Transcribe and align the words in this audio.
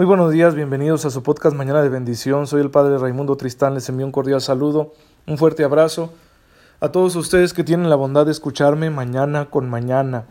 Muy 0.00 0.06
buenos 0.06 0.32
días, 0.32 0.54
bienvenidos 0.54 1.04
a 1.04 1.10
su 1.10 1.22
podcast 1.22 1.54
Mañana 1.54 1.82
de 1.82 1.90
Bendición. 1.90 2.46
Soy 2.46 2.62
el 2.62 2.70
Padre 2.70 2.96
Raimundo 2.96 3.36
Tristán, 3.36 3.74
les 3.74 3.86
envío 3.90 4.06
un 4.06 4.12
cordial 4.12 4.40
saludo, 4.40 4.94
un 5.26 5.36
fuerte 5.36 5.62
abrazo 5.62 6.10
a 6.80 6.90
todos 6.90 7.16
ustedes 7.16 7.52
que 7.52 7.64
tienen 7.64 7.90
la 7.90 7.96
bondad 7.96 8.24
de 8.24 8.32
escucharme 8.32 8.88
mañana 8.88 9.50
con 9.50 9.68
mañana. 9.68 10.24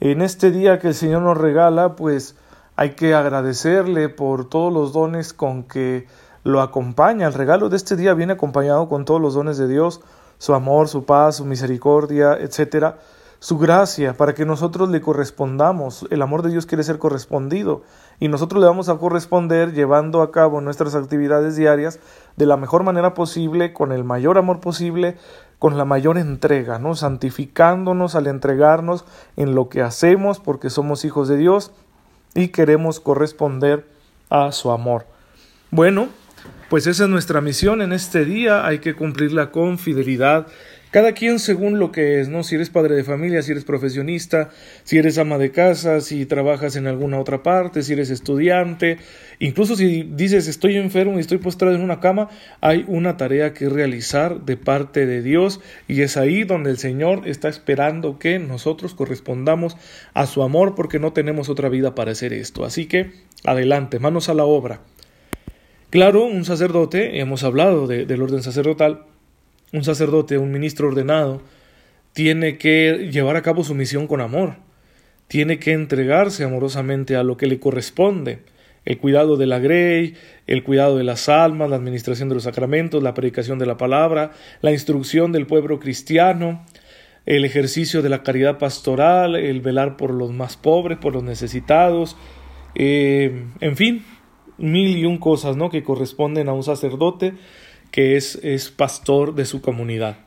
En 0.00 0.22
este 0.22 0.50
día 0.50 0.80
que 0.80 0.88
el 0.88 0.94
Señor 0.94 1.22
nos 1.22 1.38
regala, 1.38 1.94
pues 1.94 2.34
hay 2.74 2.96
que 2.96 3.14
agradecerle 3.14 4.08
por 4.08 4.48
todos 4.48 4.72
los 4.72 4.92
dones 4.92 5.32
con 5.32 5.62
que 5.62 6.08
lo 6.42 6.60
acompaña. 6.60 7.28
El 7.28 7.34
regalo 7.34 7.68
de 7.68 7.76
este 7.76 7.94
día 7.94 8.12
viene 8.12 8.32
acompañado 8.32 8.88
con 8.88 9.04
todos 9.04 9.20
los 9.20 9.34
dones 9.34 9.56
de 9.56 9.68
Dios, 9.68 10.00
su 10.38 10.52
amor, 10.52 10.88
su 10.88 11.04
paz, 11.04 11.36
su 11.36 11.44
misericordia, 11.44 12.36
etcétera 12.40 12.98
su 13.38 13.58
gracia 13.58 14.16
para 14.16 14.34
que 14.34 14.44
nosotros 14.44 14.88
le 14.88 15.00
correspondamos. 15.00 16.06
El 16.10 16.22
amor 16.22 16.42
de 16.42 16.50
Dios 16.50 16.66
quiere 16.66 16.84
ser 16.84 16.98
correspondido 16.98 17.82
y 18.18 18.28
nosotros 18.28 18.60
le 18.60 18.66
vamos 18.66 18.88
a 18.88 18.96
corresponder 18.96 19.72
llevando 19.72 20.22
a 20.22 20.32
cabo 20.32 20.60
nuestras 20.60 20.94
actividades 20.94 21.56
diarias 21.56 21.98
de 22.36 22.46
la 22.46 22.56
mejor 22.56 22.82
manera 22.82 23.14
posible, 23.14 23.72
con 23.72 23.92
el 23.92 24.04
mayor 24.04 24.38
amor 24.38 24.60
posible, 24.60 25.16
con 25.58 25.78
la 25.78 25.84
mayor 25.84 26.18
entrega, 26.18 26.78
¿no? 26.78 26.94
santificándonos 26.94 28.14
al 28.14 28.26
entregarnos 28.26 29.04
en 29.36 29.54
lo 29.54 29.68
que 29.68 29.82
hacemos 29.82 30.38
porque 30.38 30.70
somos 30.70 31.04
hijos 31.04 31.28
de 31.28 31.36
Dios 31.36 31.72
y 32.34 32.48
queremos 32.48 33.00
corresponder 33.00 33.86
a 34.28 34.52
su 34.52 34.70
amor. 34.70 35.06
Bueno, 35.70 36.08
pues 36.68 36.86
esa 36.86 37.04
es 37.04 37.10
nuestra 37.10 37.40
misión 37.40 37.80
en 37.80 37.92
este 37.92 38.24
día, 38.24 38.66
hay 38.66 38.80
que 38.80 38.94
cumplirla 38.94 39.50
con 39.50 39.78
fidelidad 39.78 40.46
cada 40.96 41.12
quien 41.12 41.38
según 41.38 41.78
lo 41.78 41.92
que 41.92 42.20
es, 42.20 42.30
¿no? 42.30 42.42
Si 42.42 42.54
eres 42.54 42.70
padre 42.70 42.94
de 42.94 43.04
familia, 43.04 43.42
si 43.42 43.52
eres 43.52 43.66
profesionista, 43.66 44.48
si 44.82 44.96
eres 44.96 45.18
ama 45.18 45.36
de 45.36 45.50
casa, 45.50 46.00
si 46.00 46.24
trabajas 46.24 46.74
en 46.74 46.86
alguna 46.86 47.20
otra 47.20 47.42
parte, 47.42 47.82
si 47.82 47.92
eres 47.92 48.08
estudiante, 48.08 48.96
incluso 49.38 49.76
si 49.76 50.04
dices 50.04 50.48
estoy 50.48 50.78
enfermo 50.78 51.18
y 51.18 51.20
estoy 51.20 51.36
postrado 51.36 51.74
en 51.74 51.82
una 51.82 52.00
cama, 52.00 52.30
hay 52.62 52.86
una 52.88 53.18
tarea 53.18 53.52
que 53.52 53.68
realizar 53.68 54.46
de 54.46 54.56
parte 54.56 55.04
de 55.04 55.20
Dios 55.20 55.60
y 55.86 56.00
es 56.00 56.16
ahí 56.16 56.44
donde 56.44 56.70
el 56.70 56.78
Señor 56.78 57.28
está 57.28 57.50
esperando 57.50 58.18
que 58.18 58.38
nosotros 58.38 58.94
correspondamos 58.94 59.76
a 60.14 60.24
su 60.24 60.42
amor 60.42 60.74
porque 60.74 60.98
no 60.98 61.12
tenemos 61.12 61.50
otra 61.50 61.68
vida 61.68 61.94
para 61.94 62.12
hacer 62.12 62.32
esto. 62.32 62.64
Así 62.64 62.86
que 62.86 63.10
adelante, 63.44 63.98
manos 63.98 64.30
a 64.30 64.34
la 64.34 64.44
obra. 64.44 64.80
Claro, 65.90 66.24
un 66.24 66.46
sacerdote, 66.46 67.20
hemos 67.20 67.44
hablado 67.44 67.86
del 67.86 68.22
orden 68.22 68.42
sacerdotal, 68.42 69.04
un 69.76 69.84
sacerdote, 69.84 70.38
un 70.38 70.50
ministro 70.50 70.88
ordenado, 70.88 71.42
tiene 72.12 72.58
que 72.58 73.10
llevar 73.12 73.36
a 73.36 73.42
cabo 73.42 73.62
su 73.62 73.74
misión 73.74 74.06
con 74.06 74.20
amor, 74.20 74.56
tiene 75.28 75.58
que 75.58 75.72
entregarse 75.72 76.44
amorosamente 76.44 77.16
a 77.16 77.22
lo 77.22 77.36
que 77.36 77.46
le 77.46 77.60
corresponde, 77.60 78.40
el 78.84 78.98
cuidado 78.98 79.36
de 79.36 79.46
la 79.46 79.58
grey, 79.58 80.14
el 80.46 80.62
cuidado 80.62 80.96
de 80.96 81.04
las 81.04 81.28
almas, 81.28 81.68
la 81.68 81.76
administración 81.76 82.28
de 82.28 82.36
los 82.36 82.44
sacramentos, 82.44 83.02
la 83.02 83.14
predicación 83.14 83.58
de 83.58 83.66
la 83.66 83.76
palabra, 83.76 84.30
la 84.62 84.72
instrucción 84.72 85.32
del 85.32 85.46
pueblo 85.46 85.80
cristiano, 85.80 86.64
el 87.26 87.44
ejercicio 87.44 88.00
de 88.00 88.08
la 88.08 88.22
caridad 88.22 88.58
pastoral, 88.58 89.34
el 89.34 89.60
velar 89.60 89.96
por 89.96 90.12
los 90.12 90.32
más 90.32 90.56
pobres, 90.56 90.98
por 90.98 91.12
los 91.12 91.24
necesitados, 91.24 92.16
eh, 92.76 93.44
en 93.60 93.76
fin, 93.76 94.04
mil 94.58 94.96
y 94.96 95.04
un 95.04 95.18
cosas 95.18 95.56
¿no? 95.56 95.68
que 95.68 95.82
corresponden 95.82 96.48
a 96.48 96.52
un 96.52 96.62
sacerdote 96.62 97.34
que 97.90 98.16
es, 98.16 98.36
es 98.42 98.70
pastor 98.70 99.34
de 99.34 99.44
su 99.44 99.60
comunidad, 99.60 100.18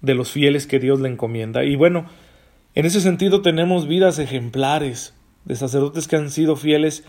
de 0.00 0.14
los 0.14 0.30
fieles 0.30 0.66
que 0.66 0.78
Dios 0.78 1.00
le 1.00 1.08
encomienda. 1.08 1.64
Y 1.64 1.76
bueno, 1.76 2.06
en 2.74 2.86
ese 2.86 3.00
sentido 3.00 3.42
tenemos 3.42 3.88
vidas 3.88 4.18
ejemplares 4.18 5.14
de 5.44 5.56
sacerdotes 5.56 6.06
que 6.06 6.16
han 6.16 6.30
sido 6.30 6.56
fieles 6.56 7.04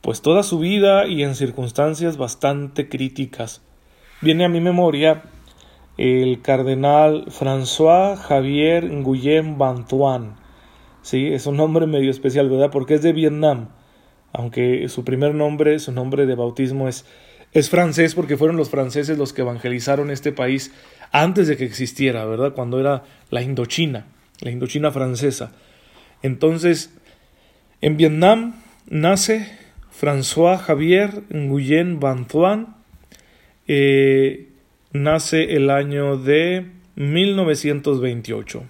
pues 0.00 0.22
toda 0.22 0.42
su 0.42 0.58
vida 0.58 1.06
y 1.06 1.22
en 1.22 1.34
circunstancias 1.34 2.16
bastante 2.16 2.88
críticas. 2.88 3.62
Viene 4.20 4.44
a 4.44 4.48
mi 4.48 4.60
memoria 4.60 5.22
el 5.96 6.42
cardenal 6.42 7.26
François 7.26 8.16
Javier 8.16 8.84
Nguyen 8.84 9.58
Bantuan. 9.58 10.36
Sí, 11.02 11.26
es 11.26 11.46
un 11.46 11.56
nombre 11.56 11.86
medio 11.86 12.10
especial, 12.10 12.48
¿verdad? 12.48 12.70
Porque 12.70 12.94
es 12.94 13.02
de 13.02 13.12
Vietnam, 13.12 13.70
aunque 14.32 14.88
su 14.88 15.04
primer 15.04 15.34
nombre, 15.34 15.78
su 15.78 15.92
nombre 15.92 16.26
de 16.26 16.34
bautismo 16.34 16.88
es 16.88 17.04
es 17.52 17.70
francés 17.70 18.14
porque 18.14 18.36
fueron 18.36 18.56
los 18.56 18.70
franceses 18.70 19.18
los 19.18 19.32
que 19.32 19.42
evangelizaron 19.42 20.10
este 20.10 20.32
país 20.32 20.72
antes 21.12 21.48
de 21.48 21.56
que 21.56 21.64
existiera, 21.64 22.24
¿verdad? 22.24 22.52
Cuando 22.54 22.78
era 22.78 23.04
la 23.30 23.42
Indochina, 23.42 24.06
la 24.40 24.50
Indochina 24.50 24.90
francesa. 24.90 25.52
Entonces, 26.22 26.92
en 27.80 27.96
Vietnam 27.96 28.62
nace 28.88 29.50
François 29.98 30.58
Javier 30.58 31.22
Nguyen 31.30 32.00
Van 32.00 32.26
Thuan, 32.26 32.76
eh, 33.66 34.48
nace 34.92 35.56
el 35.56 35.70
año 35.70 36.16
de 36.16 36.66
1928 36.96 38.64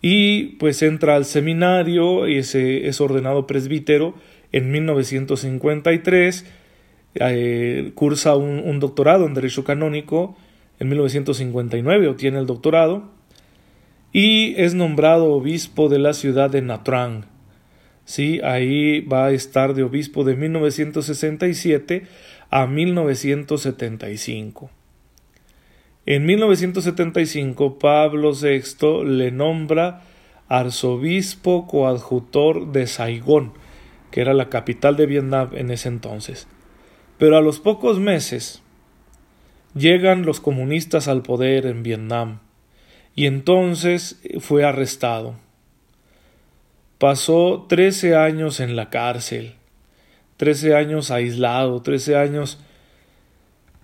y 0.00 0.44
pues 0.58 0.82
entra 0.82 1.16
al 1.16 1.24
seminario 1.24 2.28
y 2.28 2.38
es 2.38 3.00
ordenado 3.00 3.46
presbítero 3.46 4.14
en 4.52 4.70
1953 4.70 6.46
eh, 7.20 7.92
cursa 7.94 8.36
un, 8.36 8.80
doctorado 8.80 9.26
en 9.26 9.34
Derecho 9.34 9.64
Canónico 9.64 10.36
en 10.78 10.88
1959, 10.88 12.08
obtiene 12.08 12.38
el 12.38 12.46
doctorado 12.46 13.10
y 14.12 14.54
es 14.56 14.74
nombrado 14.74 15.32
obispo 15.32 15.88
de 15.88 15.98
la 15.98 16.12
ciudad 16.12 16.50
de 16.50 16.62
Natrang. 16.62 17.24
Sí, 18.04 18.40
ahí 18.44 19.00
va 19.00 19.26
a 19.26 19.32
estar 19.32 19.74
de 19.74 19.82
obispo 19.82 20.22
de 20.24 20.36
1967 20.36 22.06
a 22.50 22.66
1975. 22.66 24.70
En 26.06 26.24
1975 26.24 27.78
Pablo 27.78 28.32
VI 28.32 29.04
le 29.04 29.32
nombra 29.32 30.02
arzobispo 30.48 31.66
coadjutor 31.66 32.70
de 32.70 32.86
Saigón, 32.86 33.52
que 34.12 34.20
era 34.20 34.32
la 34.32 34.48
capital 34.48 34.96
de 34.96 35.06
Vietnam 35.06 35.50
en 35.54 35.72
ese 35.72 35.88
entonces. 35.88 36.46
Pero 37.18 37.36
a 37.36 37.40
los 37.40 37.60
pocos 37.60 37.98
meses 37.98 38.62
llegan 39.74 40.24
los 40.24 40.40
comunistas 40.40 41.08
al 41.08 41.22
poder 41.22 41.66
en 41.66 41.82
Vietnam 41.82 42.40
y 43.14 43.26
entonces 43.26 44.20
fue 44.40 44.64
arrestado. 44.64 45.36
Pasó 46.98 47.66
trece 47.68 48.14
años 48.14 48.60
en 48.60 48.76
la 48.76 48.90
cárcel, 48.90 49.54
trece 50.36 50.74
años 50.74 51.10
aislado, 51.10 51.82
trece 51.82 52.16
años 52.16 52.58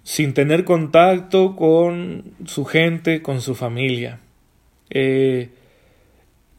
sin 0.03 0.35
tener 0.35 0.65
contacto 0.65 1.57
con 1.57 2.35
su 2.47 2.65
gente, 2.65 3.23
con 3.23 3.41
su 3.41 3.55
familia. 3.55 4.21
Eh, 4.91 5.51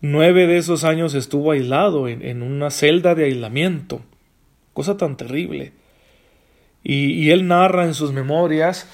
nueve 0.02 0.48
de 0.48 0.58
esos 0.58 0.84
años 0.84 1.14
estuvo 1.14 1.52
aislado 1.52 2.08
en 2.08 2.42
una 2.42 2.72
celda 2.72 3.14
de 3.14 3.26
aislamiento, 3.26 4.02
cosa 4.74 4.98
tan 4.98 5.18
terrible. 5.18 5.74
Y, 6.84 7.32
él 7.32 7.48
narra 7.48 7.86
en 7.86 7.94
sus 7.94 8.12
memorias 8.12 8.88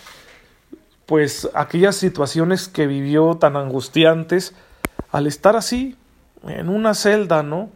pues 1.08 1.50
aquellas 1.56 1.96
situaciones 1.96 2.68
que 2.68 2.86
vivió 2.86 3.34
tan 3.36 3.56
angustiantes 3.56 4.54
al 5.12 5.26
estar 5.26 5.56
así, 5.56 5.98
en 6.44 6.70
una 6.70 6.94
celda, 6.94 7.42
¿no? 7.42 7.72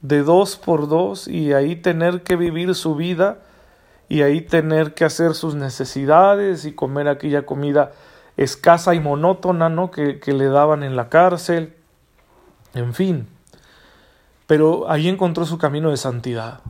De 0.00 0.22
dos 0.22 0.56
por 0.56 0.88
dos 0.88 1.28
y 1.28 1.52
ahí 1.52 1.76
tener 1.76 2.22
que 2.22 2.36
vivir 2.36 2.74
su 2.74 2.94
vida 2.94 3.42
y 4.08 4.22
ahí 4.22 4.40
tener 4.40 4.94
que 4.94 5.04
hacer 5.04 5.34
sus 5.34 5.54
necesidades 5.54 6.64
y 6.64 6.72
comer 6.72 7.06
aquella 7.08 7.44
comida 7.44 7.92
escasa 8.38 8.94
y 8.94 9.00
monótona, 9.00 9.68
¿no? 9.68 9.90
Que, 9.90 10.18
que 10.18 10.32
le 10.32 10.46
daban 10.46 10.82
en 10.82 10.96
la 10.96 11.10
cárcel, 11.10 11.74
en 12.72 12.94
fin. 12.94 13.28
Pero 14.46 14.90
ahí 14.90 15.06
encontró 15.06 15.44
su 15.44 15.58
camino 15.58 15.90
de 15.90 15.98
santidad. 15.98 16.60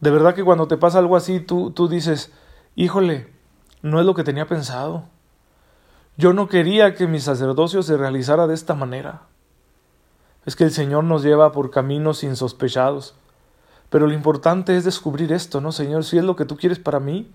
De 0.00 0.10
verdad 0.10 0.34
que 0.34 0.44
cuando 0.44 0.68
te 0.68 0.76
pasa 0.76 0.98
algo 0.98 1.16
así, 1.16 1.40
tú, 1.40 1.70
tú 1.70 1.88
dices, 1.88 2.32
híjole, 2.74 3.32
no 3.82 4.00
es 4.00 4.06
lo 4.06 4.14
que 4.14 4.24
tenía 4.24 4.46
pensado. 4.46 5.04
Yo 6.16 6.32
no 6.32 6.48
quería 6.48 6.94
que 6.94 7.06
mi 7.06 7.20
sacerdocio 7.20 7.82
se 7.82 7.96
realizara 7.96 8.46
de 8.46 8.54
esta 8.54 8.74
manera. 8.74 9.22
Es 10.44 10.56
que 10.56 10.64
el 10.64 10.70
Señor 10.70 11.04
nos 11.04 11.22
lleva 11.22 11.52
por 11.52 11.70
caminos 11.70 12.24
insospechados. 12.24 13.14
Pero 13.90 14.06
lo 14.06 14.14
importante 14.14 14.76
es 14.76 14.84
descubrir 14.84 15.32
esto, 15.32 15.60
¿no, 15.60 15.72
Señor? 15.72 16.04
Si 16.04 16.18
es 16.18 16.24
lo 16.24 16.36
que 16.36 16.44
tú 16.44 16.56
quieres 16.56 16.78
para 16.78 17.00
mí, 17.00 17.30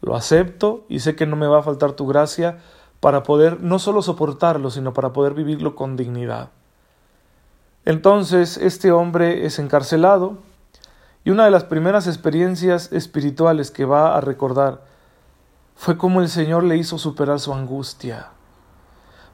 lo 0.00 0.16
acepto 0.16 0.84
y 0.88 1.00
sé 1.00 1.16
que 1.16 1.26
no 1.26 1.36
me 1.36 1.46
va 1.46 1.58
a 1.58 1.62
faltar 1.62 1.92
tu 1.92 2.06
gracia 2.06 2.58
para 3.00 3.22
poder 3.22 3.60
no 3.60 3.78
solo 3.78 4.02
soportarlo, 4.02 4.70
sino 4.70 4.92
para 4.92 5.12
poder 5.12 5.34
vivirlo 5.34 5.74
con 5.74 5.96
dignidad. 5.96 6.50
Entonces, 7.84 8.56
este 8.56 8.90
hombre 8.90 9.46
es 9.46 9.58
encarcelado, 9.58 10.38
y 11.28 11.30
una 11.30 11.44
de 11.44 11.50
las 11.50 11.64
primeras 11.64 12.06
experiencias 12.06 12.90
espirituales 12.90 13.70
que 13.70 13.84
va 13.84 14.16
a 14.16 14.20
recordar 14.22 14.80
fue 15.76 15.98
cómo 15.98 16.22
el 16.22 16.30
Señor 16.30 16.64
le 16.64 16.78
hizo 16.78 16.96
superar 16.96 17.38
su 17.38 17.52
angustia. 17.52 18.28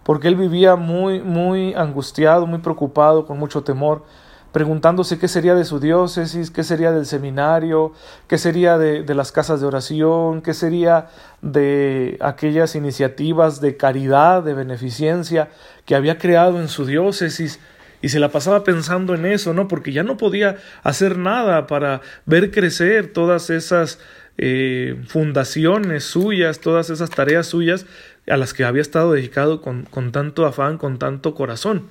Porque 0.02 0.26
él 0.26 0.34
vivía 0.34 0.74
muy, 0.74 1.22
muy 1.22 1.72
angustiado, 1.74 2.48
muy 2.48 2.58
preocupado, 2.58 3.26
con 3.26 3.38
mucho 3.38 3.62
temor, 3.62 4.02
preguntándose 4.50 5.20
qué 5.20 5.28
sería 5.28 5.54
de 5.54 5.64
su 5.64 5.78
diócesis, 5.78 6.50
qué 6.50 6.64
sería 6.64 6.90
del 6.90 7.06
seminario, 7.06 7.92
qué 8.26 8.38
sería 8.38 8.76
de, 8.76 9.04
de, 9.04 9.14
las 9.14 9.30
casas 9.30 9.60
de 9.60 9.68
oración, 9.68 10.42
qué 10.42 10.52
sería 10.52 11.10
de 11.42 12.18
aquellas 12.20 12.74
iniciativas 12.74 13.60
de 13.60 13.76
caridad, 13.76 14.42
de 14.42 14.54
beneficencia 14.54 15.48
que 15.84 15.94
había 15.94 16.18
creado 16.18 16.60
en 16.60 16.66
su 16.66 16.86
diócesis. 16.86 17.60
Y 18.04 18.10
se 18.10 18.20
la 18.20 18.28
pasaba 18.28 18.64
pensando 18.64 19.14
en 19.14 19.24
eso, 19.24 19.54
¿no? 19.54 19.66
Porque 19.66 19.90
ya 19.90 20.02
no 20.02 20.18
podía 20.18 20.58
hacer 20.82 21.16
nada 21.16 21.66
para 21.66 22.02
ver 22.26 22.50
crecer 22.50 23.10
todas 23.14 23.48
esas 23.48 23.98
eh, 24.36 25.00
fundaciones 25.06 26.04
suyas, 26.04 26.60
todas 26.60 26.90
esas 26.90 27.08
tareas 27.08 27.46
suyas 27.46 27.86
a 28.28 28.36
las 28.36 28.52
que 28.52 28.64
había 28.64 28.82
estado 28.82 29.12
dedicado 29.12 29.62
con, 29.62 29.84
con 29.84 30.12
tanto 30.12 30.44
afán, 30.44 30.76
con 30.76 30.98
tanto 30.98 31.34
corazón 31.34 31.88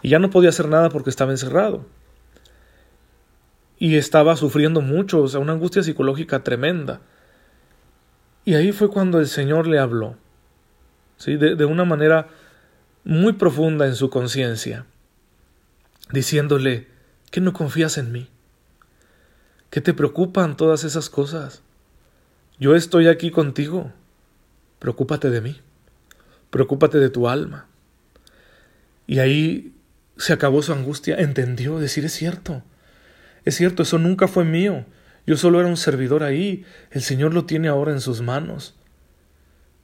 y 0.00 0.08
ya 0.08 0.18
no 0.18 0.30
podía 0.30 0.48
hacer 0.48 0.68
nada 0.68 0.88
porque 0.88 1.10
estaba 1.10 1.32
encerrado. 1.32 1.84
Y 3.78 3.96
estaba 3.96 4.36
sufriendo 4.36 4.80
mucho, 4.80 5.20
o 5.20 5.28
sea, 5.28 5.40
una 5.40 5.52
angustia 5.52 5.82
psicológica 5.82 6.42
tremenda. 6.42 7.02
Y 8.46 8.54
ahí 8.54 8.72
fue 8.72 8.88
cuando 8.88 9.20
el 9.20 9.26
Señor 9.26 9.66
le 9.66 9.78
habló, 9.78 10.16
¿sí? 11.18 11.36
de, 11.36 11.56
de 11.56 11.64
una 11.66 11.84
manera 11.84 12.28
muy 13.04 13.34
profunda 13.34 13.86
en 13.86 13.96
su 13.96 14.08
conciencia, 14.08 14.86
diciéndole, 16.12 16.88
que 17.30 17.40
no 17.40 17.52
confías 17.52 17.98
en 17.98 18.12
mí? 18.12 18.28
¿Qué 19.70 19.80
te 19.80 19.94
preocupan 19.94 20.56
todas 20.56 20.84
esas 20.84 21.10
cosas? 21.10 21.62
Yo 22.58 22.76
estoy 22.76 23.08
aquí 23.08 23.30
contigo. 23.30 23.92
Preocúpate 24.78 25.30
de 25.30 25.40
mí. 25.40 25.60
Preocúpate 26.50 26.98
de 26.98 27.10
tu 27.10 27.28
alma. 27.28 27.66
Y 29.06 29.18
ahí 29.18 29.74
se 30.16 30.32
acabó 30.32 30.62
su 30.62 30.72
angustia, 30.72 31.16
entendió, 31.16 31.78
decir 31.78 32.04
es 32.04 32.12
cierto, 32.12 32.62
es 33.44 33.56
cierto, 33.56 33.82
eso 33.82 33.98
nunca 33.98 34.28
fue 34.28 34.44
mío, 34.44 34.84
yo 35.26 35.36
solo 35.36 35.58
era 35.58 35.68
un 35.68 35.76
servidor 35.76 36.22
ahí, 36.22 36.64
el 36.90 37.02
Señor 37.02 37.34
lo 37.34 37.44
tiene 37.44 37.68
ahora 37.68 37.92
en 37.92 38.00
sus 38.00 38.22
manos. 38.22 38.74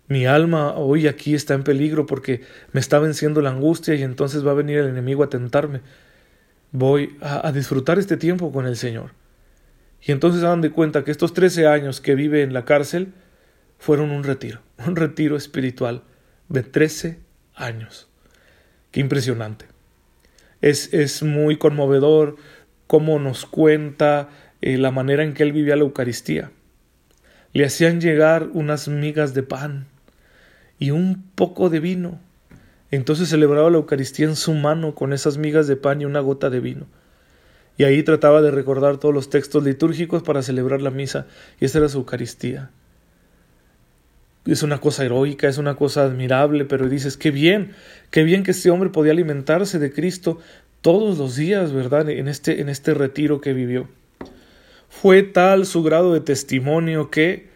Mi 0.07 0.27
alma 0.27 0.75
hoy 0.75 1.07
aquí 1.07 1.35
está 1.35 1.55
en 1.55 1.65
peligro 1.65 2.07
porque 2.07 2.43
me 2.73 2.81
está 2.81 2.99
venciendo 2.99 3.43
la 3.43 3.51
angustia 3.51 3.95
y 3.95 4.03
entonces 4.03 4.47
va 4.47 4.53
a 4.53 4.55
venir 4.55 4.79
el 4.79 4.89
enemigo 4.89 5.23
a 5.23 5.29
tentarme. 5.29 5.83
Voy 6.73 7.17
a, 7.20 7.50
disfrutar 7.53 7.99
este 7.99 8.17
tiempo 8.17 8.53
con 8.53 8.67
el 8.67 8.76
Señor. 8.76 9.12
Y 10.03 10.12
entonces 10.12 10.43
dan 10.43 10.61
de 10.61 10.70
cuenta 10.70 11.05
que 11.05 11.11
estos 11.11 11.32
trece 11.32 11.67
años 11.67 12.00
que 12.00 12.15
vive 12.15 12.43
en 12.43 12.53
la 12.53 12.65
cárcel 12.65 13.15
fueron 13.79 14.11
un 14.11 14.25
retiro, 14.25 14.61
un 14.87 14.97
retiro 14.97 15.37
espiritual 15.37 16.03
de 16.49 16.62
trece 16.62 17.20
años. 17.55 18.09
Qué 18.91 19.00
impresionante. 19.00 19.67
Es, 20.61 20.93
es 20.93 21.23
muy 21.23 21.56
conmovedor 21.56 22.37
cómo 22.87 23.19
nos 23.19 23.47
cuenta 23.47 24.29
eh, 24.61 24.76
la 24.79 24.91
manera 24.91 25.23
en 25.23 25.35
que 25.35 25.44
él 25.44 25.53
vivía 25.53 25.76
la 25.76 25.82
Eucaristía. 25.82 26.50
Le 27.53 27.65
hacían 27.65 28.00
llegar 28.00 28.49
unas 28.53 28.88
migas 28.88 29.35
de 29.35 29.43
pan 29.43 29.87
y 30.79 30.91
un 30.91 31.31
poco 31.35 31.70
de 31.70 31.81
vino. 31.81 32.20
Entonces 32.90 33.29
celebraba 33.29 33.70
la 33.70 33.79
Eucaristía 33.79 34.26
en 34.26 34.37
su 34.37 34.55
mano 34.55 34.94
con 34.94 35.12
esas 35.12 35.37
migas 35.38 35.67
de 35.67 35.76
pan 35.76 36.00
y 36.00 36.05
una 36.05 36.20
gota 36.20 36.50
de 36.50 36.61
vino. 36.61 36.87
Y 37.76 37.85
ahí 37.85 38.02
trataba 38.02 38.43
de 38.43 38.50
recordar 38.50 38.96
todos 38.96 39.14
los 39.14 39.31
textos 39.31 39.62
litúrgicos 39.62 40.23
para 40.23 40.43
celebrar 40.43 40.82
la 40.82 40.90
misa, 40.90 41.26
y 41.61 41.67
esa 41.67 41.79
era 41.79 41.88
su 41.88 41.99
Eucaristía 41.99 42.70
es 44.52 44.62
una 44.62 44.79
cosa 44.79 45.05
heroica, 45.05 45.49
es 45.49 45.58
una 45.58 45.76
cosa 45.76 46.05
admirable, 46.05 46.64
pero 46.64 46.88
dices, 46.88 47.17
qué 47.17 47.31
bien, 47.31 47.73
qué 48.11 48.23
bien 48.23 48.43
que 48.43 48.52
este 48.52 48.70
hombre 48.70 48.91
podía 48.91 49.12
alimentarse 49.12 49.79
de 49.79 49.93
Cristo 49.93 50.38
todos 50.81 51.19
los 51.19 51.37
días, 51.37 51.73
¿verdad? 51.73 52.08
En 52.08 52.29
este, 52.29 52.61
en 52.61 52.69
este 52.69 52.94
retiro 52.94 53.41
que 53.41 53.52
vivió. 53.52 53.88
Fue 54.88 55.23
tal 55.23 55.67
su 55.67 55.82
grado 55.82 56.14
de 56.14 56.20
testimonio 56.20 57.11
que 57.11 57.49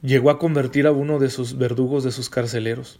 llegó 0.00 0.30
a 0.30 0.38
convertir 0.38 0.86
a 0.86 0.92
uno 0.92 1.18
de 1.18 1.28
sus 1.28 1.58
verdugos, 1.58 2.02
de 2.04 2.12
sus 2.12 2.30
carceleros. 2.30 2.98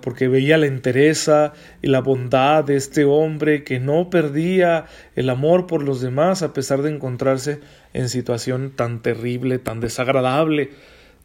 Porque 0.00 0.28
veía 0.28 0.56
la 0.56 0.66
entereza 0.66 1.52
y 1.82 1.88
la 1.88 2.00
bondad 2.00 2.64
de 2.64 2.76
este 2.76 3.04
hombre 3.04 3.62
que 3.62 3.78
no 3.78 4.08
perdía 4.08 4.86
el 5.14 5.28
amor 5.28 5.66
por 5.66 5.82
los 5.82 6.00
demás 6.00 6.42
a 6.42 6.54
pesar 6.54 6.80
de 6.82 6.90
encontrarse 6.90 7.60
en 7.92 8.08
situación 8.08 8.72
tan 8.74 9.02
terrible, 9.02 9.58
tan 9.58 9.80
desagradable 9.80 10.70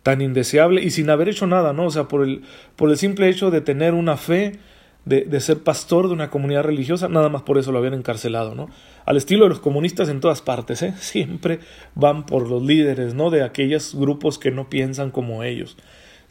tan 0.04 0.22
indeseable 0.22 0.82
y 0.84 0.92
sin 0.92 1.10
haber 1.10 1.30
hecho 1.30 1.48
nada, 1.48 1.74
¿no? 1.74 1.86
O 1.86 1.92
sea, 1.92 2.08
por 2.08 2.24
el, 2.24 2.44
por 2.76 2.90
el 2.90 2.98
simple 2.98 3.30
hecho 3.30 3.52
de 3.52 3.62
tener 3.62 3.94
una 3.94 4.18
fe, 4.18 4.60
de, 5.06 5.22
de, 5.26 5.40
ser 5.40 5.64
pastor 5.64 6.08
de 6.08 6.14
una 6.14 6.30
comunidad 6.30 6.64
religiosa, 6.64 7.08
nada 7.08 7.30
más 7.30 7.42
por 7.42 7.58
eso 7.58 7.72
lo 7.72 7.80
habían 7.80 7.94
encarcelado, 7.94 8.56
¿no? 8.56 8.70
Al 9.06 9.18
estilo 9.18 9.46
de 9.46 9.50
los 9.50 9.60
comunistas 9.60 10.10
en 10.10 10.20
todas 10.20 10.42
partes, 10.42 10.82
¿eh? 10.82 10.94
Siempre 11.00 11.60
van 11.96 12.26
por 12.26 12.50
los 12.50 12.64
líderes, 12.64 13.14
¿no? 13.14 13.30
De 13.30 13.44
aquellos 13.44 13.96
grupos 13.96 14.38
que 14.38 14.52
no 14.52 14.70
piensan 14.70 15.12
como 15.12 15.44
ellos. 15.44 15.78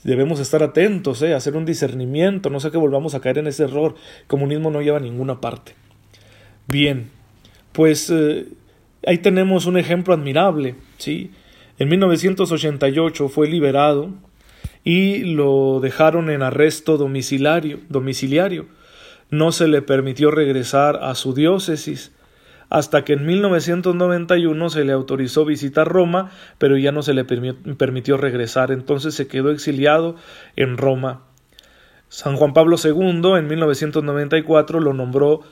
Debemos 0.02 0.40
estar 0.40 0.62
atentos, 0.62 1.20
¿eh? 1.22 1.34
Hacer 1.34 1.56
un 1.56 1.66
discernimiento, 1.66 2.48
no 2.48 2.60
sé 2.60 2.70
que 2.70 2.78
volvamos 2.78 3.14
a 3.14 3.20
caer 3.20 3.38
en 3.38 3.46
ese 3.46 3.64
error. 3.64 3.94
El 4.22 4.26
comunismo 4.26 4.70
no 4.70 4.80
lleva 4.80 4.96
a 4.96 5.00
ninguna 5.00 5.40
parte. 5.40 5.74
Bien, 6.68 7.10
pues 7.72 8.10
eh, 8.10 8.46
ahí 9.06 9.18
tenemos 9.18 9.66
un 9.66 9.76
ejemplo 9.76 10.14
admirable, 10.14 10.76
¿sí? 10.98 11.32
En 11.78 11.88
1988 11.88 13.28
fue 13.28 13.48
liberado 13.48 14.10
y 14.84 15.18
lo 15.24 15.80
dejaron 15.80 16.30
en 16.30 16.42
arresto 16.42 16.96
domiciliario, 16.96 17.80
domiciliario. 17.88 18.66
No 19.30 19.52
se 19.52 19.68
le 19.68 19.82
permitió 19.82 20.30
regresar 20.30 20.98
a 21.02 21.14
su 21.14 21.34
diócesis 21.34 22.12
hasta 22.70 23.04
que 23.04 23.14
en 23.14 23.26
1991 23.26 24.70
se 24.70 24.84
le 24.84 24.92
autorizó 24.92 25.44
visitar 25.44 25.88
Roma, 25.88 26.30
pero 26.58 26.78
ya 26.78 26.92
no 26.92 27.02
se 27.02 27.14
le 27.14 27.24
permitió 27.24 28.16
regresar, 28.16 28.70
entonces 28.70 29.14
se 29.14 29.26
quedó 29.26 29.50
exiliado 29.50 30.16
en 30.56 30.76
Roma. 30.76 31.24
San 32.08 32.36
Juan 32.36 32.54
Pablo 32.54 32.76
II 32.82 33.34
en 33.36 33.48
1994 33.48 34.80
lo 34.80 34.94
nombró 34.94 35.42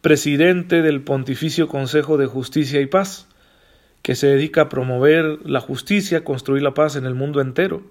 presidente 0.00 0.82
del 0.82 1.02
Pontificio 1.02 1.68
Consejo 1.68 2.16
de 2.16 2.26
Justicia 2.26 2.80
y 2.80 2.86
Paz 2.86 3.28
que 4.02 4.14
se 4.14 4.28
dedica 4.28 4.62
a 4.62 4.68
promover 4.68 5.38
la 5.44 5.60
justicia, 5.60 6.24
construir 6.24 6.62
la 6.62 6.72
paz 6.72 6.96
en 6.96 7.04
el 7.04 7.14
mundo 7.14 7.40
entero. 7.40 7.82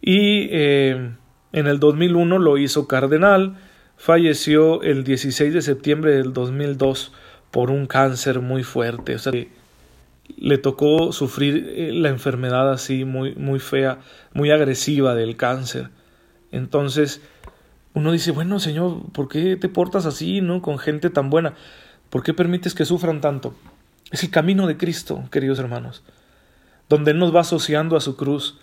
Y 0.00 0.48
eh, 0.52 1.10
en 1.52 1.66
el 1.66 1.80
2001 1.80 2.38
lo 2.38 2.58
hizo 2.58 2.86
cardenal, 2.86 3.56
falleció 3.96 4.82
el 4.82 5.02
16 5.02 5.52
de 5.54 5.62
septiembre 5.62 6.12
del 6.12 6.32
2002 6.32 7.12
por 7.54 7.70
un 7.70 7.86
cáncer 7.86 8.40
muy 8.40 8.64
fuerte. 8.64 9.14
O 9.14 9.18
sea, 9.20 9.32
le 10.36 10.58
tocó 10.58 11.12
sufrir 11.12 11.72
eh, 11.76 11.92
la 11.92 12.08
enfermedad 12.08 12.72
así 12.72 13.04
muy, 13.04 13.36
muy 13.36 13.60
fea, 13.60 14.00
muy 14.32 14.50
agresiva 14.50 15.14
del 15.14 15.36
cáncer. 15.36 15.90
Entonces, 16.50 17.20
uno 17.92 18.10
dice, 18.10 18.32
bueno, 18.32 18.58
Señor, 18.58 19.02
¿por 19.12 19.28
qué 19.28 19.54
te 19.54 19.68
portas 19.68 20.04
así, 20.04 20.40
no? 20.40 20.62
Con 20.62 20.78
gente 20.80 21.10
tan 21.10 21.30
buena. 21.30 21.54
¿Por 22.10 22.24
qué 22.24 22.34
permites 22.34 22.74
que 22.74 22.84
sufran 22.84 23.20
tanto? 23.20 23.54
Es 24.10 24.24
el 24.24 24.30
camino 24.30 24.66
de 24.66 24.76
Cristo, 24.76 25.22
queridos 25.30 25.60
hermanos, 25.60 26.02
donde 26.88 27.12
Él 27.12 27.20
nos 27.20 27.32
va 27.32 27.42
asociando 27.42 27.96
a 27.96 28.00
su 28.00 28.16
cruz 28.16 28.58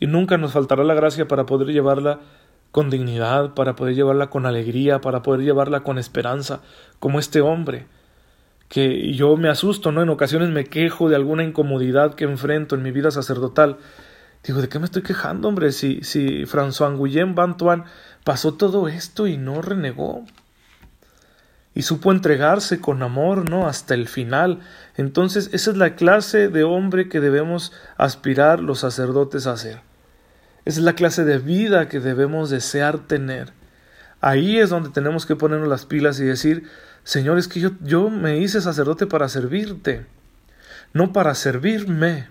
y 0.00 0.08
nunca 0.08 0.36
nos 0.36 0.50
faltará 0.50 0.82
la 0.82 0.94
gracia 0.94 1.28
para 1.28 1.46
poder 1.46 1.68
llevarla 1.68 2.18
con 2.72 2.90
dignidad, 2.90 3.54
para 3.54 3.76
poder 3.76 3.94
llevarla 3.94 4.30
con 4.30 4.46
alegría, 4.46 5.00
para 5.00 5.22
poder 5.22 5.42
llevarla 5.42 5.84
con 5.84 5.96
esperanza, 5.96 6.60
como 6.98 7.20
este 7.20 7.40
hombre, 7.40 7.86
que 8.72 9.12
yo 9.12 9.36
me 9.36 9.50
asusto, 9.50 9.92
¿no? 9.92 10.00
En 10.00 10.08
ocasiones 10.08 10.48
me 10.48 10.64
quejo 10.64 11.10
de 11.10 11.14
alguna 11.14 11.44
incomodidad 11.44 12.14
que 12.14 12.24
enfrento 12.24 12.74
en 12.74 12.82
mi 12.82 12.90
vida 12.90 13.10
sacerdotal. 13.10 13.76
Digo, 14.42 14.62
¿de 14.62 14.70
qué 14.70 14.78
me 14.78 14.86
estoy 14.86 15.02
quejando, 15.02 15.48
hombre? 15.48 15.72
Si, 15.72 16.02
si 16.02 16.46
François 16.46 16.96
Guillem 16.98 17.34
Bantuan 17.34 17.84
pasó 18.24 18.54
todo 18.54 18.88
esto 18.88 19.26
y 19.26 19.36
no 19.36 19.60
renegó 19.60 20.24
y 21.74 21.82
supo 21.82 22.12
entregarse 22.12 22.80
con 22.80 23.02
amor, 23.02 23.50
¿no? 23.50 23.66
Hasta 23.66 23.92
el 23.92 24.08
final. 24.08 24.60
Entonces, 24.96 25.50
esa 25.52 25.70
es 25.70 25.76
la 25.76 25.94
clase 25.94 26.48
de 26.48 26.64
hombre 26.64 27.10
que 27.10 27.20
debemos 27.20 27.74
aspirar 27.98 28.60
los 28.60 28.78
sacerdotes 28.78 29.46
a 29.46 29.58
ser. 29.58 29.80
Esa 30.64 30.80
es 30.80 30.84
la 30.86 30.94
clase 30.94 31.24
de 31.24 31.36
vida 31.36 31.90
que 31.90 32.00
debemos 32.00 32.48
desear 32.48 33.00
tener. 33.00 33.52
Ahí 34.22 34.58
es 34.58 34.70
donde 34.70 34.88
tenemos 34.88 35.26
que 35.26 35.36
ponernos 35.36 35.68
las 35.68 35.84
pilas 35.84 36.18
y 36.18 36.24
decir, 36.24 36.66
Señor, 37.04 37.36
es 37.36 37.46
que 37.46 37.70
yo, 37.82 38.08
me 38.08 38.38
hice 38.38 38.62
sacerdote 38.62 39.06
para 39.06 39.28
servirte, 39.28 40.06
no 40.94 41.12
para 41.12 41.34
servirme. 41.34 42.28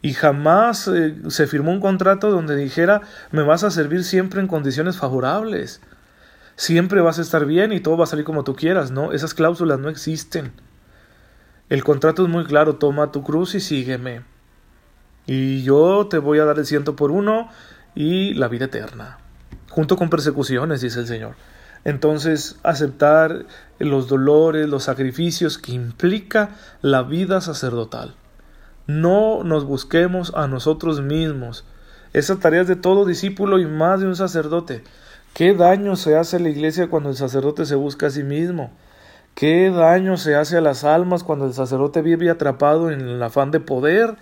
Y 0.00 0.14
jamás 0.14 0.88
eh, 0.88 1.14
se 1.28 1.46
firmó 1.46 1.72
un 1.72 1.80
contrato 1.80 2.30
donde 2.30 2.56
dijera, 2.56 3.02
me 3.30 3.42
vas 3.42 3.64
a 3.64 3.70
servir 3.70 4.04
siempre 4.04 4.40
en 4.40 4.46
condiciones 4.46 4.96
favorables 4.96 5.82
siempre 6.56 7.00
vas 7.00 7.18
a 7.18 7.22
estar 7.22 7.46
bien 7.46 7.72
y 7.72 7.80
todo 7.80 7.96
va 7.96 8.04
a 8.04 8.08
salir 8.08 8.24
como 8.24 8.44
tú 8.44 8.54
quieras, 8.54 8.90
¿no? 8.90 9.12
Esas 9.12 9.34
cláusulas 9.34 9.78
no 9.78 9.88
existen. 9.88 10.52
El 11.68 11.82
contrato 11.82 12.22
es 12.22 12.28
muy 12.28 12.44
claro, 12.44 12.76
toma 12.76 13.12
tu 13.12 13.22
cruz 13.22 13.54
y 13.54 13.60
sígueme. 13.60 14.22
Y 15.26 15.62
yo 15.62 16.06
te 16.08 16.18
voy 16.18 16.38
a 16.38 16.44
dar 16.44 16.58
el 16.58 16.66
ciento 16.66 16.96
por 16.96 17.10
uno 17.10 17.48
y 17.94 18.34
la 18.34 18.48
vida 18.48 18.66
eterna. 18.66 19.18
Junto 19.74 19.96
con 19.96 20.08
persecuciones, 20.08 20.82
dice 20.82 21.00
el 21.00 21.08
Señor. 21.08 21.34
Entonces, 21.84 22.60
aceptar 22.62 23.44
los 23.80 24.06
dolores, 24.06 24.68
los 24.68 24.84
sacrificios 24.84 25.58
que 25.58 25.72
implica 25.72 26.50
la 26.80 27.02
vida 27.02 27.40
sacerdotal. 27.40 28.14
No 28.86 29.42
nos 29.42 29.64
busquemos 29.64 30.32
a 30.36 30.46
nosotros 30.46 31.02
mismos. 31.02 31.64
Esa 32.12 32.36
tarea 32.36 32.60
es 32.60 32.68
de 32.68 32.76
todo 32.76 33.04
discípulo 33.04 33.58
y 33.58 33.66
más 33.66 33.98
de 33.98 34.06
un 34.06 34.14
sacerdote. 34.14 34.84
¿Qué 35.32 35.54
daño 35.54 35.96
se 35.96 36.16
hace 36.16 36.36
a 36.36 36.38
la 36.38 36.50
iglesia 36.50 36.88
cuando 36.88 37.10
el 37.10 37.16
sacerdote 37.16 37.66
se 37.66 37.74
busca 37.74 38.06
a 38.06 38.10
sí 38.10 38.22
mismo? 38.22 38.70
¿Qué 39.34 39.72
daño 39.72 40.16
se 40.18 40.36
hace 40.36 40.56
a 40.56 40.60
las 40.60 40.84
almas 40.84 41.24
cuando 41.24 41.46
el 41.46 41.52
sacerdote 41.52 42.00
vive 42.00 42.30
atrapado 42.30 42.92
en 42.92 43.00
el 43.00 43.20
afán 43.20 43.50
de 43.50 43.58
poder 43.58 44.14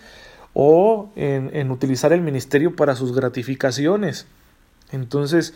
o 0.55 1.13
en, 1.15 1.51
en 1.53 1.71
utilizar 1.71 2.15
el 2.15 2.23
ministerio 2.23 2.75
para 2.75 2.97
sus 2.97 3.15
gratificaciones? 3.15 4.27
Entonces, 4.93 5.55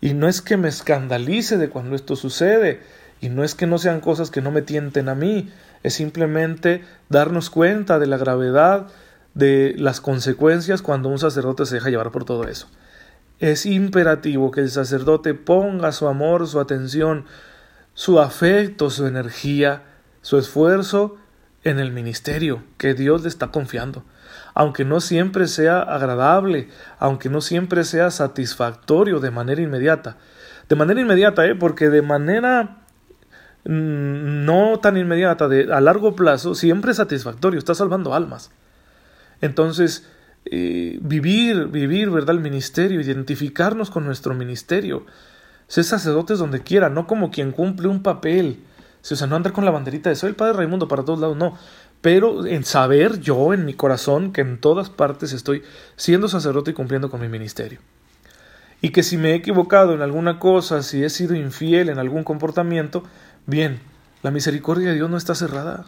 y 0.00 0.14
no 0.14 0.28
es 0.28 0.42
que 0.42 0.56
me 0.56 0.68
escandalice 0.68 1.56
de 1.56 1.68
cuando 1.68 1.94
esto 1.94 2.16
sucede, 2.16 2.80
y 3.20 3.28
no 3.28 3.44
es 3.44 3.54
que 3.54 3.66
no 3.66 3.78
sean 3.78 4.00
cosas 4.00 4.30
que 4.30 4.40
no 4.40 4.50
me 4.50 4.62
tienten 4.62 5.08
a 5.08 5.14
mí, 5.14 5.50
es 5.82 5.94
simplemente 5.94 6.84
darnos 7.08 7.50
cuenta 7.50 7.98
de 7.98 8.06
la 8.06 8.16
gravedad 8.16 8.88
de 9.34 9.74
las 9.76 10.00
consecuencias 10.00 10.82
cuando 10.82 11.08
un 11.08 11.18
sacerdote 11.18 11.66
se 11.66 11.76
deja 11.76 11.90
llevar 11.90 12.10
por 12.10 12.24
todo 12.24 12.48
eso. 12.48 12.68
Es 13.38 13.66
imperativo 13.66 14.50
que 14.50 14.60
el 14.60 14.70
sacerdote 14.70 15.34
ponga 15.34 15.92
su 15.92 16.08
amor, 16.08 16.48
su 16.48 16.58
atención, 16.58 17.24
su 17.94 18.18
afecto, 18.20 18.90
su 18.90 19.06
energía, 19.06 19.82
su 20.22 20.38
esfuerzo 20.38 21.16
en 21.64 21.78
el 21.78 21.92
ministerio 21.92 22.62
que 22.78 22.94
Dios 22.94 23.22
le 23.22 23.28
está 23.28 23.48
confiando 23.48 24.04
aunque 24.58 24.84
no 24.84 25.00
siempre 25.00 25.46
sea 25.46 25.82
agradable, 25.82 26.66
aunque 26.98 27.28
no 27.28 27.40
siempre 27.40 27.84
sea 27.84 28.10
satisfactorio 28.10 29.20
de 29.20 29.30
manera 29.30 29.62
inmediata. 29.62 30.16
De 30.68 30.74
manera 30.74 31.00
inmediata, 31.00 31.46
¿eh? 31.46 31.54
porque 31.54 31.90
de 31.90 32.02
manera 32.02 32.78
mm, 33.64 34.44
no 34.44 34.80
tan 34.80 34.96
inmediata, 34.96 35.46
de, 35.46 35.72
a 35.72 35.80
largo 35.80 36.16
plazo, 36.16 36.56
siempre 36.56 36.90
es 36.90 36.96
satisfactorio, 36.96 37.56
está 37.56 37.72
salvando 37.72 38.14
almas. 38.14 38.50
Entonces, 39.40 40.08
eh, 40.44 40.98
vivir, 41.02 41.68
vivir, 41.68 42.10
¿verdad? 42.10 42.34
El 42.34 42.42
ministerio, 42.42 43.00
identificarnos 43.00 43.90
con 43.90 44.04
nuestro 44.04 44.34
ministerio, 44.34 45.06
ser 45.68 45.84
sacerdotes 45.84 46.40
donde 46.40 46.64
quiera, 46.64 46.88
no 46.88 47.06
como 47.06 47.30
quien 47.30 47.52
cumple 47.52 47.86
un 47.86 48.02
papel, 48.02 48.64
o 49.02 49.16
sea, 49.16 49.28
no 49.28 49.36
andar 49.36 49.52
con 49.52 49.64
la 49.64 49.70
banderita 49.70 50.10
de 50.10 50.16
soy 50.16 50.30
el 50.30 50.36
Padre 50.36 50.54
Raimundo 50.54 50.88
para 50.88 51.04
todos 51.04 51.20
lados, 51.20 51.36
no, 51.36 51.56
pero 52.00 52.46
en 52.46 52.64
saber 52.64 53.20
yo 53.20 53.52
en 53.52 53.64
mi 53.64 53.74
corazón 53.74 54.32
que 54.32 54.40
en 54.40 54.58
todas 54.58 54.90
partes 54.90 55.32
estoy 55.32 55.62
siendo 55.96 56.28
sacerdote 56.28 56.70
y 56.70 56.74
cumpliendo 56.74 57.10
con 57.10 57.20
mi 57.20 57.28
ministerio. 57.28 57.80
Y 58.80 58.90
que 58.90 59.02
si 59.02 59.16
me 59.16 59.32
he 59.32 59.34
equivocado 59.34 59.94
en 59.94 60.02
alguna 60.02 60.38
cosa, 60.38 60.82
si 60.82 61.02
he 61.02 61.10
sido 61.10 61.34
infiel 61.34 61.88
en 61.88 61.98
algún 61.98 62.22
comportamiento, 62.22 63.02
bien, 63.46 63.80
la 64.22 64.30
misericordia 64.30 64.90
de 64.90 64.94
Dios 64.94 65.10
no 65.10 65.16
está 65.16 65.34
cerrada. 65.34 65.86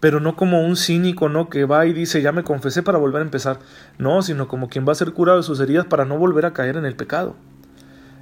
Pero 0.00 0.20
no 0.20 0.36
como 0.36 0.62
un 0.62 0.76
cínico, 0.76 1.28
¿no? 1.28 1.48
Que 1.48 1.64
va 1.64 1.86
y 1.86 1.92
dice, 1.92 2.20
ya 2.20 2.32
me 2.32 2.42
confesé 2.42 2.82
para 2.82 2.98
volver 2.98 3.22
a 3.22 3.24
empezar. 3.24 3.60
No, 3.98 4.20
sino 4.22 4.48
como 4.48 4.68
quien 4.68 4.86
va 4.86 4.92
a 4.92 4.96
ser 4.96 5.12
curado 5.12 5.38
de 5.38 5.44
sus 5.44 5.60
heridas 5.60 5.86
para 5.86 6.04
no 6.04 6.18
volver 6.18 6.44
a 6.44 6.52
caer 6.52 6.76
en 6.76 6.84
el 6.84 6.96
pecado. 6.96 7.36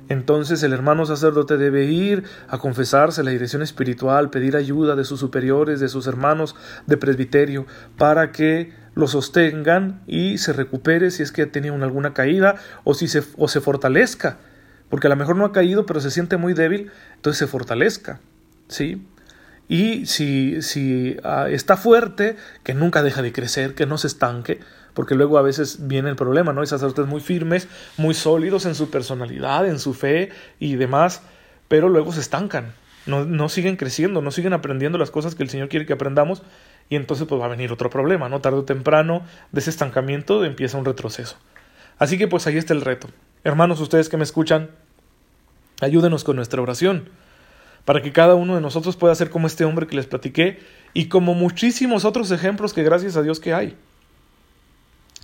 Entonces 0.09 0.63
el 0.63 0.73
hermano 0.73 1.07
sacerdote 1.07 1.57
debe 1.57 1.85
ir 1.85 2.25
a 2.49 2.59
confesarse 2.59 3.25
la 3.25 3.31
dirección 3.31 3.63
espiritual, 3.63 4.31
pedir 4.31 4.57
ayuda 4.57 4.97
de 4.97 5.05
sus 5.05 5.21
superiores, 5.21 5.81
de 5.81 5.89
sus 5.89 6.07
hermanos 6.07 6.55
de 6.87 6.97
presbiterio, 6.97 7.67
para 7.97 8.31
que 8.33 8.73
lo 8.95 9.09
sostengan 9.09 10.03
y 10.07 10.39
se 10.39 10.53
recupere 10.53 11.11
si 11.11 11.23
es 11.23 11.33
que 11.33 11.43
ha 11.43 11.51
tenido 11.51 11.75
alguna 11.75 12.15
caída 12.15 12.57
o 12.85 12.95
si 12.95 13.09
se, 13.09 13.23
o 13.37 13.49
se 13.49 13.61
fortalezca, 13.61 14.39
porque 14.89 15.07
a 15.07 15.11
lo 15.11 15.17
mejor 15.17 15.37
no 15.37 15.45
ha 15.45 15.53
caído 15.53 15.87
pero 15.87 16.01
se 16.01 16.11
siente 16.11 16.37
muy 16.37 16.55
débil, 16.55 16.91
entonces 17.17 17.39
se 17.39 17.47
fortalezca, 17.47 18.21
¿sí? 18.69 19.07
Y 19.67 20.05
si, 20.07 20.61
si 20.61 21.17
ah, 21.25 21.49
está 21.49 21.77
fuerte, 21.77 22.37
que 22.63 22.75
nunca 22.75 23.03
deja 23.03 23.23
de 23.23 23.33
crecer, 23.33 23.75
que 23.75 23.87
no 23.87 23.97
se 23.97 24.09
estanque, 24.09 24.61
porque 24.95 25.15
luego 25.15 25.39
a 25.39 25.43
veces 25.43 25.87
viene 25.87 26.09
el 26.09 26.17
problema, 26.17 26.53
¿no? 26.53 26.61
Hay 26.61 26.67
sacerdotes 26.67 27.07
muy 27.07 27.21
firmes, 27.21 27.69
muy 27.97 28.15
sólidos 28.15 28.65
en 28.65 28.75
su 28.75 28.91
personalidad, 28.91 29.67
en 29.67 29.79
su 29.79 29.93
fe 29.93 30.31
y 30.59 30.77
demás, 30.77 31.23
pero 31.69 31.89
luego 31.89 32.13
se 32.13 32.21
estancan, 32.21 32.73
no, 33.07 33.25
no 33.25 33.49
siguen 33.49 33.77
creciendo, 33.77 34.23
no 34.23 34.31
siguen 34.31 34.53
aprendiendo 34.53 34.97
las 34.97 35.11
cosas 35.11 35.35
que 35.35 35.43
el 35.43 35.51
Señor 35.51 35.69
quiere 35.69 35.85
que 35.85 35.93
aprendamos 35.93 36.43
y 36.89 36.97
entonces 36.97 37.27
pues 37.27 37.41
va 37.41 37.47
a 37.47 37.49
venir 37.49 37.73
otro 37.73 37.91
problema, 37.91 38.29
¿no? 38.29 38.41
Tarde 38.41 38.59
o 38.59 38.65
temprano 38.65 39.23
de 39.53 39.61
ese 39.61 39.71
estancamiento 39.71 40.45
empieza 40.45 40.79
un 40.79 40.85
retroceso. 40.85 41.37
Así 41.99 42.19
que 42.19 42.29
pues 42.29 42.47
ahí 42.47 42.57
está 42.57 42.73
el 42.73 42.81
reto. 42.81 43.09
Hermanos, 43.43 43.81
ustedes 43.81 44.09
que 44.09 44.17
me 44.17 44.25
escuchan, 44.25 44.71
ayúdenos 45.81 46.25
con 46.25 46.37
nuestra 46.37 46.63
oración 46.63 47.09
para 47.85 48.01
que 48.01 48.13
cada 48.13 48.35
uno 48.35 48.55
de 48.55 48.61
nosotros 48.61 48.97
pueda 48.97 49.15
ser 49.15 49.31
como 49.31 49.47
este 49.47 49.65
hombre 49.65 49.87
que 49.87 49.97
les 49.97 50.07
platiqué 50.07 50.61
y 50.95 51.09
como 51.09 51.35
muchísimos 51.35 52.05
otros 52.05 52.31
ejemplos 52.31 52.73
que 52.73 52.83
gracias 52.83 53.17
a 53.17 53.23
Dios 53.23 53.41
que 53.41 53.53
hay 53.53 53.77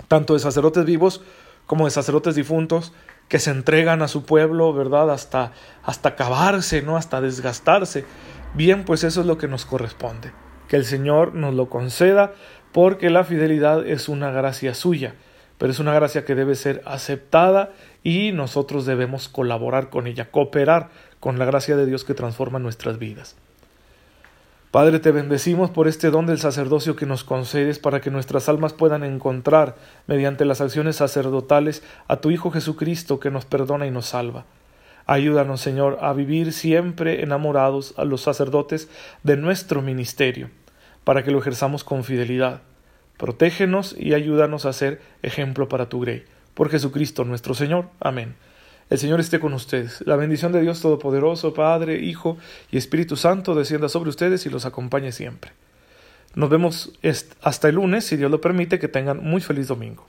tanto 0.08 0.34
de 0.34 0.40
sacerdotes 0.40 0.84
vivos 0.84 1.22
como 1.70 1.84
de 1.84 1.92
sacerdotes 1.92 2.34
difuntos, 2.34 2.92
que 3.28 3.38
se 3.38 3.52
entregan 3.52 4.02
a 4.02 4.08
su 4.08 4.24
pueblo, 4.24 4.72
¿verdad? 4.72 5.08
Hasta, 5.12 5.52
hasta 5.84 6.08
acabarse, 6.08 6.82
¿no? 6.82 6.96
Hasta 6.96 7.20
desgastarse. 7.20 8.04
Bien, 8.54 8.84
pues 8.84 9.04
eso 9.04 9.20
es 9.20 9.26
lo 9.28 9.38
que 9.38 9.46
nos 9.46 9.66
corresponde. 9.66 10.32
Que 10.66 10.74
el 10.74 10.84
Señor 10.84 11.34
nos 11.36 11.54
lo 11.54 11.70
conceda, 11.70 12.32
porque 12.72 13.08
la 13.08 13.22
fidelidad 13.22 13.86
es 13.86 14.08
una 14.08 14.32
gracia 14.32 14.74
suya, 14.74 15.14
pero 15.58 15.70
es 15.70 15.78
una 15.78 15.94
gracia 15.94 16.24
que 16.24 16.34
debe 16.34 16.56
ser 16.56 16.82
aceptada 16.86 17.70
y 18.02 18.32
nosotros 18.32 18.84
debemos 18.84 19.28
colaborar 19.28 19.90
con 19.90 20.08
ella, 20.08 20.32
cooperar 20.32 20.90
con 21.20 21.38
la 21.38 21.44
gracia 21.44 21.76
de 21.76 21.86
Dios 21.86 22.02
que 22.02 22.14
transforma 22.14 22.58
nuestras 22.58 22.98
vidas. 22.98 23.36
Padre, 24.70 25.00
te 25.00 25.10
bendecimos 25.10 25.68
por 25.70 25.88
este 25.88 26.10
don 26.10 26.26
del 26.26 26.38
sacerdocio 26.38 26.94
que 26.94 27.04
nos 27.04 27.24
concedes 27.24 27.80
para 27.80 28.00
que 28.00 28.12
nuestras 28.12 28.48
almas 28.48 28.72
puedan 28.72 29.02
encontrar, 29.02 29.74
mediante 30.06 30.44
las 30.44 30.60
acciones 30.60 30.96
sacerdotales, 30.96 31.82
a 32.06 32.18
tu 32.18 32.30
Hijo 32.30 32.52
Jesucristo 32.52 33.18
que 33.18 33.32
nos 33.32 33.44
perdona 33.44 33.88
y 33.88 33.90
nos 33.90 34.06
salva. 34.06 34.44
Ayúdanos, 35.06 35.60
Señor, 35.60 35.98
a 36.02 36.12
vivir 36.12 36.52
siempre 36.52 37.24
enamorados 37.24 37.94
a 37.96 38.04
los 38.04 38.20
sacerdotes 38.20 38.88
de 39.24 39.36
nuestro 39.36 39.82
ministerio, 39.82 40.50
para 41.02 41.24
que 41.24 41.32
lo 41.32 41.40
ejerzamos 41.40 41.82
con 41.82 42.04
fidelidad. 42.04 42.62
Protégenos 43.16 43.96
y 43.98 44.14
ayúdanos 44.14 44.66
a 44.66 44.72
ser 44.72 45.00
ejemplo 45.22 45.68
para 45.68 45.88
tu 45.88 45.98
grey. 45.98 46.24
Por 46.54 46.70
Jesucristo 46.70 47.24
nuestro 47.24 47.54
Señor. 47.54 47.88
Amén. 47.98 48.36
El 48.90 48.98
Señor 48.98 49.20
esté 49.20 49.38
con 49.38 49.52
ustedes. 49.54 50.02
La 50.04 50.16
bendición 50.16 50.50
de 50.50 50.60
Dios 50.60 50.80
Todopoderoso, 50.80 51.54
Padre, 51.54 52.00
Hijo 52.00 52.36
y 52.72 52.76
Espíritu 52.76 53.14
Santo 53.14 53.54
descienda 53.54 53.88
sobre 53.88 54.10
ustedes 54.10 54.44
y 54.46 54.50
los 54.50 54.66
acompañe 54.66 55.12
siempre. 55.12 55.52
Nos 56.34 56.50
vemos 56.50 56.92
hasta 57.40 57.68
el 57.68 57.76
lunes, 57.76 58.04
si 58.04 58.16
Dios 58.16 58.32
lo 58.32 58.40
permite, 58.40 58.80
que 58.80 58.88
tengan 58.88 59.22
muy 59.22 59.40
feliz 59.40 59.68
domingo. 59.68 60.06